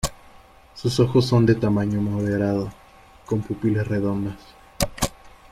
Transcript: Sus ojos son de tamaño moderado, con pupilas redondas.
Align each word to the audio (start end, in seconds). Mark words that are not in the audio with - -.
Sus 0.73 0.99
ojos 0.99 1.27
son 1.27 1.45
de 1.45 1.53
tamaño 1.53 2.01
moderado, 2.01 2.73
con 3.27 3.41
pupilas 3.43 3.87
redondas. 3.87 4.39